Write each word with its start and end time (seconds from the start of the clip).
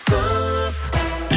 school. 0.00 0.29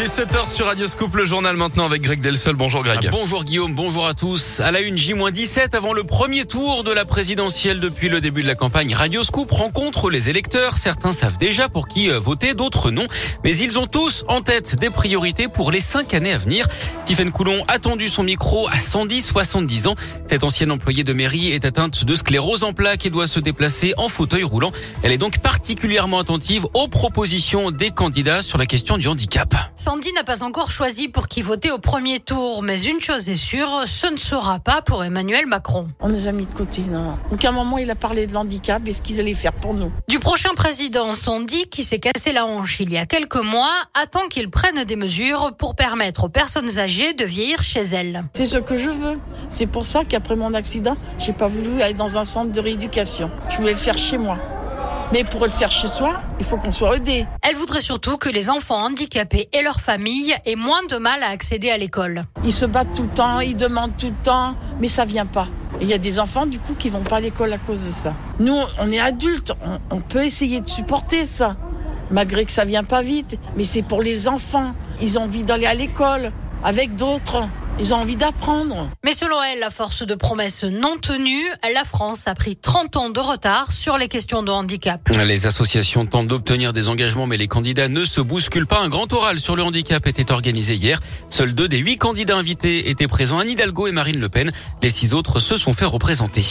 Il 0.00 0.04
est 0.04 0.18
7h 0.18 0.48
sur 0.48 0.64
Radioscope, 0.64 1.14
le 1.14 1.26
journal 1.26 1.58
maintenant 1.58 1.84
avec 1.84 2.00
Greg 2.00 2.22
Delsol. 2.22 2.56
Bonjour 2.56 2.82
Greg. 2.82 3.00
Ah, 3.06 3.10
bonjour 3.10 3.44
Guillaume, 3.44 3.74
bonjour 3.74 4.06
à 4.06 4.14
tous. 4.14 4.58
À 4.60 4.70
la 4.70 4.80
une 4.80 4.96
J-17 4.96 5.76
avant 5.76 5.92
le 5.92 6.04
premier 6.04 6.46
tour 6.46 6.84
de 6.84 6.90
la 6.90 7.04
présidentielle 7.04 7.80
depuis 7.80 8.08
le 8.08 8.22
début 8.22 8.42
de 8.42 8.46
la 8.46 8.54
campagne, 8.54 8.94
Radioscope 8.94 9.50
rencontre 9.50 10.08
les 10.08 10.30
électeurs. 10.30 10.78
Certains 10.78 11.12
savent 11.12 11.36
déjà 11.36 11.68
pour 11.68 11.86
qui 11.86 12.10
euh, 12.10 12.18
voter, 12.18 12.54
d'autres 12.54 12.90
non. 12.90 13.06
Mais 13.44 13.54
ils 13.54 13.78
ont 13.78 13.84
tous 13.84 14.24
en 14.26 14.40
tête 14.40 14.76
des 14.76 14.88
priorités 14.88 15.48
pour 15.48 15.70
les 15.70 15.80
cinq 15.80 16.14
années 16.14 16.32
à 16.32 16.38
venir. 16.38 16.66
Tiffaine 17.04 17.30
Coulon 17.30 17.62
a 17.68 17.78
tendu 17.78 18.08
son 18.08 18.22
micro 18.22 18.68
à 18.68 18.76
110-70 18.76 19.88
ans. 19.88 19.96
Cette 20.26 20.44
ancienne 20.44 20.70
employée 20.70 21.04
de 21.04 21.12
mairie 21.12 21.50
est 21.50 21.66
atteinte 21.66 22.06
de 22.06 22.14
sclérose 22.14 22.64
en 22.64 22.72
plaques 22.72 23.04
et 23.04 23.10
doit 23.10 23.26
se 23.26 23.38
déplacer 23.38 23.92
en 23.98 24.08
fauteuil 24.08 24.44
roulant. 24.44 24.72
Elle 25.02 25.12
est 25.12 25.18
donc 25.18 25.40
particulièrement 25.40 26.20
attentive 26.20 26.66
aux 26.72 26.88
propositions 26.88 27.70
des 27.70 27.90
candidats 27.90 28.40
sur 28.40 28.56
la 28.56 28.64
question 28.64 28.96
du 28.96 29.06
handicap. 29.06 29.54
Sandy 29.90 30.12
n'a 30.12 30.22
pas 30.22 30.44
encore 30.44 30.70
choisi 30.70 31.08
pour 31.08 31.26
qui 31.26 31.42
voter 31.42 31.72
au 31.72 31.78
premier 31.78 32.20
tour, 32.20 32.62
mais 32.62 32.80
une 32.80 33.00
chose 33.00 33.28
est 33.28 33.34
sûre, 33.34 33.82
ce 33.88 34.06
ne 34.06 34.18
sera 34.18 34.60
pas 34.60 34.82
pour 34.82 35.02
Emmanuel 35.02 35.48
Macron. 35.48 35.88
On 35.98 36.06
les 36.06 36.28
a 36.28 36.32
mis 36.32 36.46
de 36.46 36.52
côté, 36.52 36.82
non. 36.82 37.18
Aucun 37.32 37.50
moment 37.50 37.76
il 37.76 37.90
a 37.90 37.96
parlé 37.96 38.28
de 38.28 38.32
l'handicap 38.32 38.86
et 38.86 38.92
ce 38.92 39.02
qu'ils 39.02 39.18
allaient 39.18 39.34
faire 39.34 39.52
pour 39.52 39.74
nous. 39.74 39.90
Du 40.06 40.20
prochain 40.20 40.50
président, 40.54 41.12
Sandy, 41.12 41.66
qui 41.66 41.82
s'est 41.82 41.98
cassé 41.98 42.30
la 42.30 42.46
hanche 42.46 42.78
il 42.78 42.92
y 42.92 42.98
a 42.98 43.04
quelques 43.04 43.42
mois, 43.42 43.74
attend 44.00 44.28
qu'il 44.28 44.48
prenne 44.48 44.84
des 44.84 44.94
mesures 44.94 45.56
pour 45.58 45.74
permettre 45.74 46.22
aux 46.22 46.28
personnes 46.28 46.78
âgées 46.78 47.12
de 47.12 47.24
vieillir 47.24 47.60
chez 47.60 47.82
elles. 47.82 48.22
C'est 48.32 48.46
ce 48.46 48.58
que 48.58 48.76
je 48.76 48.90
veux. 48.90 49.18
C'est 49.48 49.66
pour 49.66 49.86
ça 49.86 50.04
qu'après 50.04 50.36
mon 50.36 50.54
accident, 50.54 50.96
j'ai 51.18 51.32
pas 51.32 51.48
voulu 51.48 51.82
aller 51.82 51.94
dans 51.94 52.16
un 52.16 52.22
centre 52.22 52.52
de 52.52 52.60
rééducation. 52.60 53.28
Je 53.48 53.56
voulais 53.56 53.72
le 53.72 53.78
faire 53.78 53.98
chez 53.98 54.18
moi. 54.18 54.38
Mais 55.12 55.24
pour 55.24 55.42
le 55.42 55.50
faire 55.50 55.70
chez 55.72 55.88
soi, 55.88 56.22
il 56.38 56.44
faut 56.44 56.56
qu'on 56.56 56.70
soit 56.70 56.96
aidé. 56.96 57.26
Elle 57.42 57.56
voudrait 57.56 57.80
surtout 57.80 58.16
que 58.16 58.28
les 58.28 58.48
enfants 58.48 58.84
handicapés 58.84 59.48
et 59.52 59.62
leurs 59.62 59.80
familles 59.80 60.34
aient 60.46 60.54
moins 60.54 60.84
de 60.88 60.96
mal 60.98 61.22
à 61.24 61.30
accéder 61.30 61.68
à 61.70 61.76
l'école. 61.76 62.22
Ils 62.44 62.52
se 62.52 62.64
battent 62.64 62.94
tout 62.94 63.02
le 63.02 63.08
temps, 63.08 63.40
ils 63.40 63.56
demandent 63.56 63.96
tout 63.96 64.06
le 64.06 64.22
temps, 64.22 64.54
mais 64.80 64.86
ça 64.86 65.04
vient 65.04 65.26
pas. 65.26 65.48
Et 65.80 65.84
il 65.84 65.88
y 65.88 65.94
a 65.94 65.98
des 65.98 66.20
enfants 66.20 66.46
du 66.46 66.60
coup 66.60 66.74
qui 66.74 66.90
vont 66.90 67.02
pas 67.02 67.16
à 67.16 67.20
l'école 67.20 67.52
à 67.52 67.58
cause 67.58 67.84
de 67.86 67.90
ça. 67.90 68.14
Nous, 68.38 68.56
on 68.78 68.90
est 68.90 69.00
adultes, 69.00 69.52
on, 69.64 69.96
on 69.96 70.00
peut 70.00 70.24
essayer 70.24 70.60
de 70.60 70.68
supporter 70.68 71.24
ça, 71.24 71.56
malgré 72.12 72.44
que 72.44 72.52
ça 72.52 72.64
vient 72.64 72.84
pas 72.84 73.02
vite. 73.02 73.36
Mais 73.56 73.64
c'est 73.64 73.82
pour 73.82 74.02
les 74.02 74.28
enfants. 74.28 74.74
Ils 75.02 75.18
ont 75.18 75.22
envie 75.22 75.42
d'aller 75.42 75.66
à 75.66 75.74
l'école 75.74 76.30
avec 76.62 76.94
d'autres. 76.94 77.48
Ils 77.80 77.94
ont 77.94 77.96
envie 77.96 78.16
d'apprendre. 78.16 78.90
Mais 79.04 79.14
selon 79.14 79.36
elle, 79.42 79.62
à 79.62 79.70
force 79.70 80.06
de 80.06 80.14
promesses 80.14 80.64
non 80.64 80.98
tenues, 80.98 81.48
la 81.72 81.84
France 81.84 82.28
a 82.28 82.34
pris 82.34 82.54
30 82.54 82.96
ans 82.96 83.08
de 83.08 83.20
retard 83.20 83.72
sur 83.72 83.96
les 83.96 84.08
questions 84.08 84.42
de 84.42 84.50
handicap. 84.50 85.00
Les 85.26 85.46
associations 85.46 86.04
tentent 86.04 86.26
d'obtenir 86.26 86.74
des 86.74 86.90
engagements, 86.90 87.26
mais 87.26 87.38
les 87.38 87.48
candidats 87.48 87.88
ne 87.88 88.04
se 88.04 88.20
bousculent 88.20 88.66
pas. 88.66 88.80
Un 88.80 88.90
grand 88.90 89.10
oral 89.14 89.38
sur 89.38 89.56
le 89.56 89.62
handicap 89.62 90.06
était 90.06 90.30
organisé 90.30 90.74
hier. 90.74 91.00
Seuls 91.30 91.54
deux 91.54 91.68
des 91.68 91.78
huit 91.78 91.96
candidats 91.96 92.36
invités 92.36 92.90
étaient 92.90 93.08
présents, 93.08 93.38
Anne 93.38 93.48
Hidalgo 93.48 93.86
et 93.86 93.92
Marine 93.92 94.20
Le 94.20 94.28
Pen. 94.28 94.50
Les 94.82 94.90
six 94.90 95.14
autres 95.14 95.40
se 95.40 95.56
sont 95.56 95.72
fait 95.72 95.86
représenter. 95.86 96.44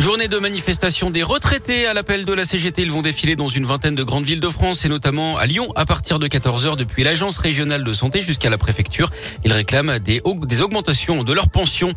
Journée 0.00 0.28
de 0.28 0.38
manifestation 0.38 1.10
des 1.10 1.22
retraités 1.22 1.86
à 1.86 1.92
l'appel 1.92 2.24
de 2.24 2.32
la 2.32 2.46
CGT. 2.46 2.80
Ils 2.80 2.90
vont 2.90 3.02
défiler 3.02 3.36
dans 3.36 3.48
une 3.48 3.66
vingtaine 3.66 3.94
de 3.94 4.02
grandes 4.02 4.24
villes 4.24 4.40
de 4.40 4.48
France 4.48 4.86
et 4.86 4.88
notamment 4.88 5.36
à 5.36 5.44
Lyon 5.44 5.70
à 5.76 5.84
partir 5.84 6.18
de 6.18 6.26
14h 6.26 6.74
depuis 6.78 7.04
l'agence 7.04 7.36
régionale 7.36 7.84
de 7.84 7.92
santé 7.92 8.22
jusqu'à 8.22 8.48
la 8.48 8.56
préfecture. 8.56 9.10
Ils 9.44 9.52
réclament 9.52 9.98
des, 9.98 10.22
des 10.44 10.62
augmentations 10.62 11.22
de 11.22 11.32
leurs 11.34 11.50
pensions. 11.50 11.92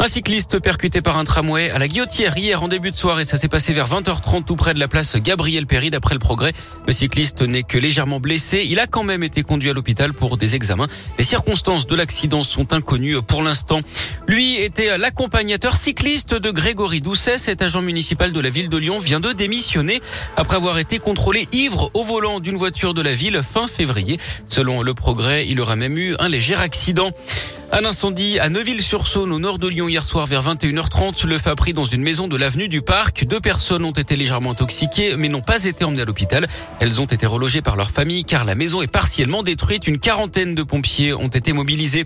Un 0.00 0.06
cycliste 0.08 0.58
percuté 0.58 1.00
par 1.00 1.18
un 1.18 1.24
tramway 1.24 1.70
à 1.70 1.78
la 1.78 1.86
Guillotière 1.86 2.36
hier 2.36 2.62
en 2.62 2.68
début 2.68 2.90
de 2.90 2.96
soirée. 2.96 3.24
Ça 3.24 3.38
s'est 3.38 3.48
passé 3.48 3.72
vers 3.72 3.88
20h30 3.88 4.44
tout 4.44 4.56
près 4.56 4.74
de 4.74 4.80
la 4.80 4.88
place 4.88 5.16
Gabriel 5.16 5.66
Péry 5.66 5.90
d'après 5.90 6.14
le 6.14 6.18
progrès. 6.18 6.52
Le 6.86 6.92
cycliste 6.92 7.42
n'est 7.42 7.62
que 7.62 7.78
légèrement 7.78 8.18
blessé. 8.18 8.66
Il 8.68 8.80
a 8.80 8.88
quand 8.88 9.04
même 9.04 9.22
été 9.22 9.42
conduit 9.42 9.70
à 9.70 9.72
l'hôpital 9.72 10.12
pour 10.12 10.36
des 10.36 10.56
examens. 10.56 10.88
Les 11.16 11.24
circonstances 11.24 11.86
de 11.86 11.94
l'accident 11.94 12.42
sont 12.42 12.72
inconnues 12.72 13.22
pour 13.22 13.42
l'instant. 13.42 13.80
Lui 14.26 14.56
était 14.56 14.98
l'accompagnateur 14.98 15.76
cycliste 15.76 16.34
de 16.34 16.50
Grégory 16.50 17.00
Doucet. 17.00 17.38
Cet 17.38 17.62
agent 17.62 17.80
municipal 17.80 18.32
de 18.32 18.40
la 18.40 18.50
ville 18.50 18.68
de 18.68 18.76
Lyon 18.76 18.98
vient 18.98 19.20
de 19.20 19.32
démissionner 19.32 20.02
après 20.36 20.56
avoir 20.56 20.78
été 20.78 20.98
contrôlé 20.98 21.46
ivre 21.52 21.90
au 21.94 22.04
volant 22.04 22.40
d'une 22.40 22.56
voiture 22.56 22.94
de 22.94 23.00
la 23.00 23.12
ville 23.12 23.40
fin 23.42 23.68
février. 23.68 24.18
Selon 24.44 24.82
le 24.82 24.92
progrès, 24.92 25.46
il 25.46 25.60
aura 25.60 25.76
même 25.76 25.96
eu 25.96 26.16
un 26.18 26.28
léger 26.28 26.56
accident. 26.56 27.12
Un 27.72 27.84
incendie 27.84 28.38
à 28.38 28.48
Neuville-sur-Saône 28.50 29.32
au 29.32 29.38
nord 29.38 29.58
de 29.58 29.66
Lyon 29.66 29.88
hier 29.88 30.06
soir 30.06 30.26
vers 30.26 30.42
21h30. 30.42 31.26
Le 31.26 31.38
feu 31.38 31.50
a 31.50 31.56
pris 31.56 31.74
dans 31.74 31.84
une 31.84 32.02
maison 32.02 32.28
de 32.28 32.36
l'avenue 32.36 32.68
du 32.68 32.82
Parc. 32.82 33.24
Deux 33.24 33.40
personnes 33.40 33.84
ont 33.84 33.92
été 33.92 34.16
légèrement 34.16 34.52
intoxiquées 34.52 35.16
mais 35.16 35.28
n'ont 35.28 35.40
pas 35.40 35.64
été 35.64 35.84
emmenées 35.84 36.02
à 36.02 36.04
l'hôpital. 36.04 36.46
Elles 36.78 37.00
ont 37.00 37.06
été 37.06 37.26
relogées 37.26 37.62
par 37.62 37.76
leur 37.76 37.90
famille 37.90 38.24
car 38.24 38.44
la 38.44 38.54
maison 38.54 38.80
est 38.82 38.86
partiellement 38.86 39.42
détruite. 39.42 39.86
Une 39.88 39.98
quarantaine 39.98 40.54
de 40.54 40.62
pompiers 40.62 41.14
ont 41.14 41.28
été 41.28 41.52
mobilisés. 41.52 42.04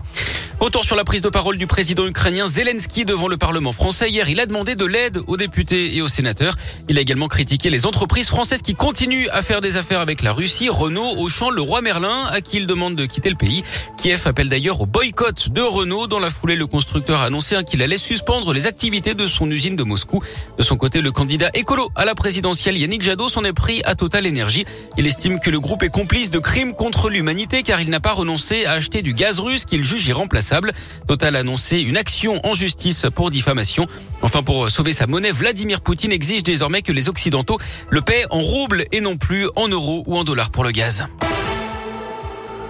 Retour 0.59 0.83
sur 0.83 0.97
la 0.97 1.05
prise 1.05 1.21
de 1.21 1.29
parole 1.29 1.55
du 1.55 1.67
président 1.67 2.05
ukrainien 2.05 2.45
Zelensky 2.45 3.05
devant 3.05 3.29
le 3.29 3.37
Parlement 3.37 3.71
français. 3.71 4.09
Hier, 4.09 4.27
il 4.27 4.41
a 4.41 4.45
demandé 4.45 4.75
de 4.75 4.83
l'aide 4.83 5.21
aux 5.27 5.37
députés 5.37 5.95
et 5.95 6.01
aux 6.01 6.09
sénateurs. 6.09 6.55
Il 6.89 6.97
a 6.97 7.01
également 7.01 7.29
critiqué 7.29 7.69
les 7.69 7.85
entreprises 7.85 8.27
françaises 8.27 8.61
qui 8.61 8.75
continuent 8.75 9.27
à 9.31 9.41
faire 9.41 9.61
des 9.61 9.77
affaires 9.77 10.01
avec 10.01 10.21
la 10.21 10.33
Russie. 10.33 10.67
Renault, 10.67 11.15
Auchan, 11.17 11.49
le 11.49 11.61
roi 11.61 11.81
Merlin, 11.81 12.25
à 12.29 12.41
qui 12.41 12.57
il 12.57 12.67
demande 12.67 12.95
de 12.95 13.05
quitter 13.05 13.29
le 13.29 13.37
pays. 13.37 13.63
Kiev 13.99 14.27
appelle 14.27 14.47
d'ailleurs 14.47 14.79
au 14.79 14.85
boycott 14.85 15.49
de 15.49 15.61
Renault. 15.61 16.07
Dans 16.07 16.19
la 16.19 16.29
foulée, 16.29 16.55
le 16.55 16.67
constructeur 16.67 17.19
a 17.19 17.25
annoncé 17.25 17.61
qu'il 17.65 17.83
allait 17.83 17.97
suspendre 17.97 18.53
les 18.53 18.65
activités 18.65 19.13
de 19.13 19.25
son 19.25 19.51
usine 19.51 19.75
de 19.75 19.83
Moscou. 19.83 20.23
De 20.57 20.63
son 20.63 20.77
côté, 20.77 21.01
le 21.01 21.11
candidat 21.11 21.49
écolo 21.53 21.91
à 21.97 22.05
la 22.05 22.15
présidentielle 22.15 22.77
Yannick 22.77 23.01
Jadot 23.01 23.27
s'en 23.27 23.43
est 23.43 23.51
pris 23.51 23.81
à 23.83 23.95
Total 23.95 24.25
Energy. 24.25 24.63
Il 24.97 25.05
estime 25.05 25.41
que 25.41 25.49
le 25.49 25.59
groupe 25.59 25.83
est 25.83 25.89
complice 25.89 26.31
de 26.31 26.39
crimes 26.39 26.71
contre 26.71 27.09
l'humanité 27.09 27.61
car 27.61 27.81
il 27.81 27.89
n'a 27.89 27.99
pas 27.99 28.13
renoncé 28.13 28.65
à 28.65 28.71
acheter 28.71 29.01
du 29.01 29.13
gaz 29.13 29.41
russe 29.41 29.65
qu'il 29.65 29.83
juge 29.83 30.07
irremplaçable. 30.07 30.71
Total 31.05 31.35
a 31.35 31.39
annoncé 31.39 31.81
une 31.81 31.97
action 31.97 32.39
en 32.47 32.53
justice 32.53 33.05
pour 33.13 33.31
diffamation. 33.31 33.85
Enfin, 34.21 34.43
pour 34.43 34.69
sauver 34.69 34.93
sa 34.93 35.07
monnaie, 35.07 35.33
Vladimir 35.33 35.81
Poutine 35.81 36.13
exige 36.13 36.43
désormais 36.43 36.83
que 36.83 36.93
les 36.93 37.09
Occidentaux 37.09 37.59
le 37.89 37.99
paient 37.99 38.23
en 38.29 38.39
roubles 38.39 38.85
et 38.93 39.01
non 39.01 39.17
plus 39.17 39.49
en 39.57 39.67
euros 39.67 40.05
ou 40.07 40.17
en 40.17 40.23
dollars 40.23 40.51
pour 40.51 40.63
le 40.63 40.71
gaz. 40.71 41.05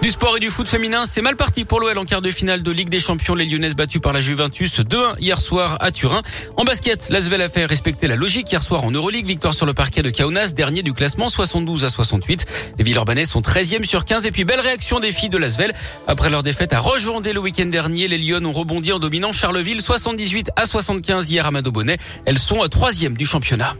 Du 0.02 0.08
sport 0.08 0.38
et 0.38 0.40
du 0.40 0.48
foot 0.48 0.66
féminin, 0.66 1.04
c'est 1.04 1.20
mal 1.20 1.36
parti 1.36 1.66
pour 1.66 1.78
l'OL 1.78 1.98
en 1.98 2.06
quart 2.06 2.22
de 2.22 2.30
finale 2.30 2.62
de 2.62 2.70
Ligue 2.70 2.88
des 2.88 2.98
Champions. 2.98 3.34
Les 3.34 3.44
Lyonnaises 3.44 3.74
battues 3.74 4.00
par 4.00 4.14
la 4.14 4.22
Juventus 4.22 4.80
2-1 4.80 5.16
hier 5.18 5.38
soir 5.38 5.76
à 5.80 5.90
Turin. 5.90 6.22
En 6.56 6.64
basket, 6.64 7.10
l'Asvel 7.10 7.42
a 7.42 7.50
fait 7.50 7.66
respecter 7.66 8.06
la 8.06 8.16
logique 8.16 8.50
hier 8.50 8.62
soir 8.62 8.84
en 8.84 8.90
Euroleague. 8.90 9.26
Victoire 9.26 9.52
sur 9.52 9.66
le 9.66 9.74
parquet 9.74 10.00
de 10.00 10.08
Kaunas, 10.08 10.52
dernier 10.56 10.82
du 10.82 10.94
classement 10.94 11.28
72 11.28 11.84
à 11.84 11.90
68. 11.90 12.46
Les 12.78 12.84
Villeurbanais 12.84 13.26
sont 13.26 13.42
13e 13.42 13.84
sur 13.84 14.06
15 14.06 14.24
et 14.24 14.30
puis 14.30 14.46
belle 14.46 14.60
réaction 14.60 15.00
des 15.00 15.12
filles 15.12 15.28
de 15.28 15.36
l'Asvel. 15.36 15.74
Après 16.06 16.30
leur 16.30 16.42
défaite 16.42 16.72
à 16.72 16.78
Roche-Vendée 16.78 17.34
le 17.34 17.40
week-end 17.40 17.66
dernier, 17.66 18.08
les 18.08 18.16
Lyonnes 18.16 18.46
ont 18.46 18.52
rebondi 18.52 18.92
en 18.92 19.00
dominant 19.00 19.32
Charleville 19.32 19.82
78 19.82 20.50
à 20.56 20.64
75 20.64 21.30
hier 21.30 21.44
à 21.44 21.50
Mado 21.50 21.72
Bonnet. 21.72 21.98
Elles 22.24 22.38
sont 22.38 22.56
3e 22.64 23.18
du 23.18 23.26
championnat. 23.26 23.76